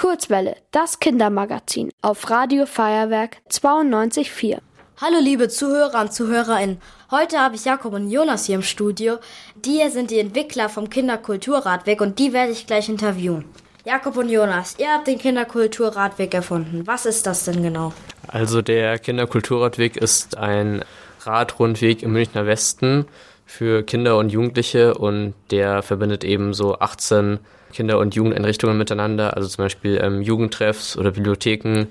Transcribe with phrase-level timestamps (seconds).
[0.00, 4.56] Kurzwelle, das Kindermagazin auf Radio Feuerwerk 92.4.
[4.98, 6.80] Hallo liebe Zuhörer und Zuhörerinnen.
[7.10, 9.18] Heute habe ich Jakob und Jonas hier im Studio.
[9.56, 13.44] Die sind die Entwickler vom Kinderkulturradweg und die werde ich gleich interviewen.
[13.84, 16.86] Jakob und Jonas, ihr habt den Kinderkulturradweg erfunden.
[16.86, 17.92] Was ist das denn genau?
[18.26, 20.82] Also der Kinderkulturradweg ist ein
[21.26, 23.04] Radrundweg im Münchner Westen
[23.44, 27.38] für Kinder und Jugendliche und der verbindet eben so 18
[27.72, 31.86] Kinder- und Jugendeinrichtungen miteinander, also zum Beispiel ähm, Jugendtreffs oder Bibliotheken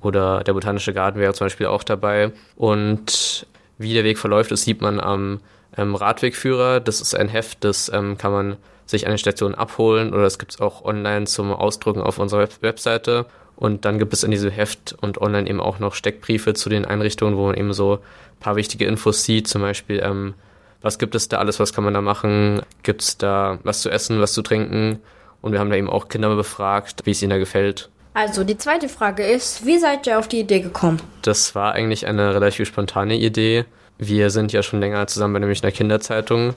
[0.00, 2.32] oder der Botanische Garten wäre zum Beispiel auch dabei.
[2.56, 3.46] Und
[3.78, 5.40] wie der Weg verläuft, das sieht man am
[5.76, 6.80] ähm, Radwegführer.
[6.80, 10.38] Das ist ein Heft, das ähm, kann man sich an den Stationen abholen oder das
[10.38, 13.26] gibt es auch online zum Ausdrucken auf unserer Web Webseite.
[13.56, 16.84] Und dann gibt es in diesem Heft und online eben auch noch Steckbriefe zu den
[16.84, 20.34] Einrichtungen, wo man eben so ein paar wichtige Infos sieht, zum Beispiel, ähm,
[20.82, 23.90] was gibt es da alles, was kann man da machen, gibt es da was zu
[23.90, 24.98] essen, was zu trinken.
[25.44, 27.90] Und wir haben da eben auch Kinder befragt, wie es ihnen da gefällt.
[28.14, 31.02] Also die zweite Frage ist, wie seid ihr auf die Idee gekommen?
[31.20, 33.66] Das war eigentlich eine relativ spontane Idee.
[33.98, 36.54] Wir sind ja schon länger zusammen bei der Münchner Kinderzeitung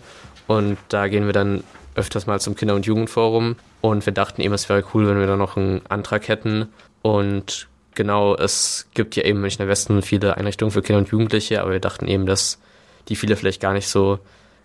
[0.47, 1.65] und da gehen wir dann
[1.95, 5.27] öfters mal zum Kinder- und Jugendforum und wir dachten eben, es wäre cool, wenn wir
[5.27, 6.69] da noch einen Antrag hätten
[7.01, 11.61] und genau, es gibt ja eben in Münchner Westen viele Einrichtungen für Kinder und Jugendliche,
[11.61, 12.57] aber wir dachten eben, dass
[13.09, 14.19] die viele vielleicht gar nicht so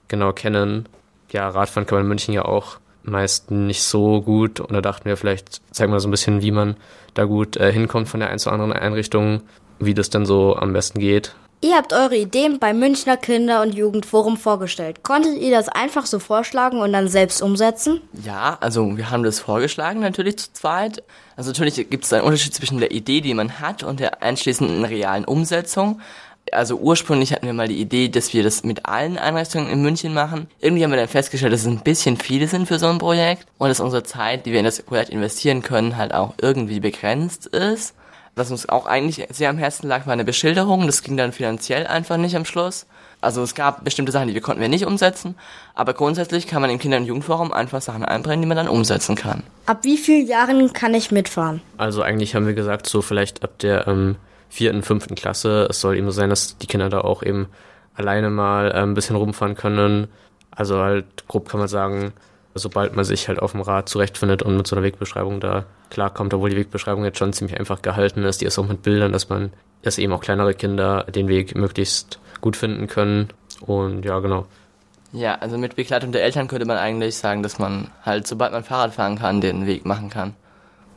[0.06, 0.88] genau kennen.
[1.32, 5.06] Ja, Radfahren kann man in München ja auch meist nicht so gut und da dachten
[5.06, 6.76] wir, vielleicht zeigen wir so ein bisschen, wie man
[7.14, 9.42] da gut äh, hinkommt von der einen zur anderen Einrichtung,
[9.78, 11.34] wie das dann so am besten geht.
[11.64, 15.04] Ihr habt eure Ideen beim Münchner Kinder- und Jugendforum vorgestellt.
[15.04, 18.00] Konntet ihr das einfach so vorschlagen und dann selbst umsetzen?
[18.24, 21.04] Ja, also wir haben das vorgeschlagen natürlich zu zweit.
[21.36, 24.84] Also natürlich gibt es einen Unterschied zwischen der Idee, die man hat und der anschließenden
[24.84, 26.00] realen Umsetzung
[26.52, 30.14] also ursprünglich hatten wir mal die Idee, dass wir das mit allen Einrichtungen in München
[30.14, 30.48] machen.
[30.60, 33.46] Irgendwie haben wir dann festgestellt, dass es ein bisschen viele sind für so ein Projekt
[33.58, 37.46] und dass unsere Zeit, die wir in das Projekt investieren können, halt auch irgendwie begrenzt
[37.46, 37.94] ist.
[38.34, 40.86] Was uns auch eigentlich sehr am Herzen lag, war eine Beschilderung.
[40.86, 42.86] Das ging dann finanziell einfach nicht am Schluss.
[43.20, 45.36] Also es gab bestimmte Sachen, die wir konnten wir nicht umsetzen,
[45.76, 49.14] aber grundsätzlich kann man im Kinder- und Jugendforum einfach Sachen einbringen, die man dann umsetzen
[49.14, 49.44] kann.
[49.66, 51.62] Ab wie vielen Jahren kann ich mitfahren?
[51.76, 54.16] Also eigentlich haben wir gesagt, so vielleicht ab der ähm,
[54.52, 55.66] vierten, fünften Klasse.
[55.70, 57.46] Es soll eben so sein, dass die Kinder da auch eben
[57.94, 60.08] alleine mal äh, ein bisschen rumfahren können.
[60.50, 62.12] Also halt grob kann man sagen,
[62.54, 66.34] sobald man sich halt auf dem Rad zurechtfindet und mit so einer Wegbeschreibung da klarkommt,
[66.34, 69.30] obwohl die Wegbeschreibung jetzt schon ziemlich einfach gehalten ist, die ist auch mit Bildern, dass
[69.30, 73.28] man, dass eben auch kleinere Kinder den Weg möglichst gut finden können.
[73.62, 74.44] Und ja, genau.
[75.12, 78.64] Ja, also mit Begleitung der Eltern könnte man eigentlich sagen, dass man halt, sobald man
[78.64, 80.34] Fahrrad fahren kann, den Weg machen kann.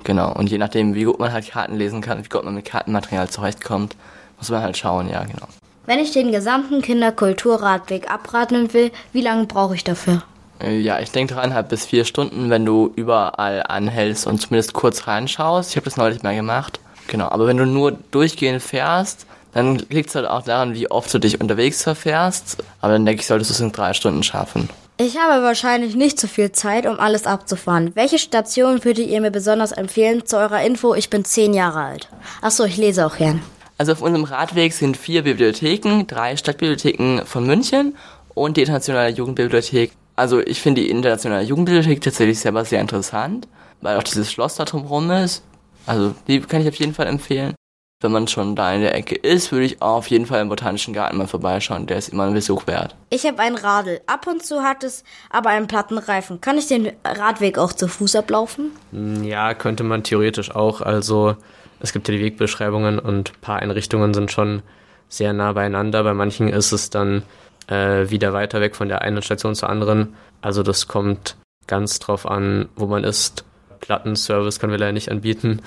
[0.06, 2.66] Genau, und je nachdem, wie gut man halt Karten lesen kann, wie gut man mit
[2.66, 3.96] Kartenmaterial zurechtkommt,
[4.38, 5.48] muss man halt schauen, ja, genau.
[5.88, 10.22] Wenn ich den gesamten Kinderkulturradweg abraten will, wie lange brauche ich dafür?
[10.62, 15.08] Äh, ja, ich denke dreieinhalb bis vier Stunden, wenn du überall anhältst und zumindest kurz
[15.08, 15.72] reinschaust.
[15.72, 16.80] Ich habe das neulich mal gemacht.
[17.08, 21.12] Genau, aber wenn du nur durchgehend fährst, dann liegt es halt auch daran, wie oft
[21.14, 22.64] du dich unterwegs verfährst.
[22.82, 24.70] Aber dann denke ich, solltest du es in drei Stunden schaffen.
[24.98, 27.92] Ich habe wahrscheinlich nicht so viel Zeit, um alles abzufahren.
[27.96, 30.26] Welche Station würdet ihr mir besonders empfehlen?
[30.26, 32.08] Zu eurer Info, ich bin zehn Jahre alt.
[32.42, 33.42] Achso, ich lese auch gern.
[33.78, 37.98] Also auf unserem Radweg sind vier Bibliotheken, drei Stadtbibliotheken von München
[38.34, 39.92] und die Internationale Jugendbibliothek.
[40.16, 43.50] Also ich finde die Internationale Jugendbibliothek tatsächlich selber sehr interessant,
[43.82, 45.44] weil auch dieses Schloss da drumherum ist.
[45.86, 47.55] Also die kann ich auf jeden Fall empfehlen
[48.02, 50.94] wenn man schon da in der Ecke ist, würde ich auf jeden Fall im Botanischen
[50.94, 51.88] Garten mal vorbeischauen.
[51.88, 52.96] Der ist immer ein Besuch wert.
[53.10, 54.02] Ich habe ein Radl.
[54.06, 56.42] Ab und zu hat es aber einen platten Reifen.
[56.42, 58.72] Kann ich den Radweg auch zu Fuß ablaufen?
[58.92, 60.82] Hm, ja, könnte man theoretisch auch.
[60.82, 61.36] Also
[61.80, 64.62] es gibt ja die Wegbeschreibungen und ein paar Einrichtungen sind schon
[65.08, 66.04] sehr nah beieinander.
[66.04, 67.24] Bei manchen ist es dann
[67.68, 70.16] äh, wieder weiter weg von der einen Station zur anderen.
[70.42, 73.46] Also das kommt ganz drauf an, wo man ist.
[73.80, 75.62] Plattenservice können wir leider nicht anbieten.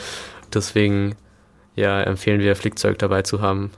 [0.52, 1.14] Deswegen
[1.78, 3.70] ja, empfehlen wir, Flickzeug dabei zu haben.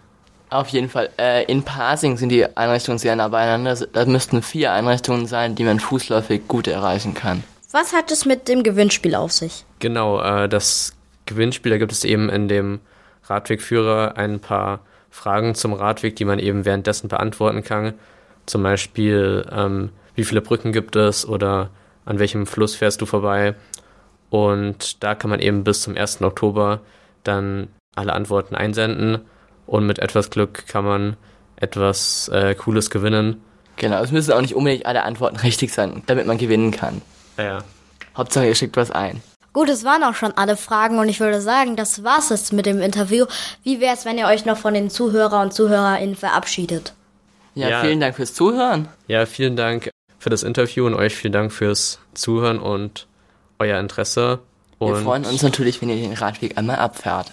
[0.51, 1.11] Auf jeden Fall.
[1.17, 3.87] Äh, in Pasing sind die Einrichtungen sehr nah beieinander.
[3.93, 7.45] Da müssten vier Einrichtungen sein, die man fußläufig gut erreichen kann.
[7.71, 9.65] Was hat es mit dem Gewinnspiel auf sich?
[9.79, 10.93] Genau, äh, das
[11.27, 12.81] Gewinnspiel, da gibt es eben in dem
[13.27, 17.95] Radwegführer ein paar Fragen zum Radweg, die man eben währenddessen beantworten kann.
[18.47, 21.71] Zum Beispiel, ähm, wie viele Brücken gibt es oder
[22.05, 23.55] an welchem Fluss fährst du vorbei?
[24.31, 26.23] Und da kann man eben bis zum 1.
[26.23, 26.81] Oktober
[27.23, 29.21] dann alle Antworten einsenden
[29.67, 31.17] und mit etwas Glück kann man
[31.57, 33.43] etwas äh, Cooles gewinnen.
[33.77, 37.03] Genau, es müssen auch nicht unbedingt alle Antworten richtig sein, damit man gewinnen kann.
[37.39, 37.65] Ja.
[38.17, 39.23] Hauptsache, ihr schickt was ein.
[39.53, 42.67] Gut, es waren auch schon alle Fragen und ich würde sagen, das war's jetzt mit
[42.67, 43.27] dem Interview.
[43.65, 46.95] Wie wäre es, wenn ihr euch noch von den Zuhörer und Zuhörerinnen verabschiedet?
[47.55, 48.89] Ja, ja, vielen Dank fürs Zuhören.
[49.09, 53.09] Ja, vielen Dank für das Interview und euch vielen Dank fürs Zuhören und
[53.59, 54.39] euer Interesse.
[54.79, 57.33] Wir freuen uns natürlich, wenn ihr den Radweg einmal abfahrt.